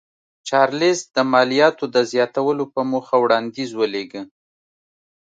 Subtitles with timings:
[0.47, 4.23] چارلېز د مالیاتو د زیاتولو په موخه وړاندیز ولېږه.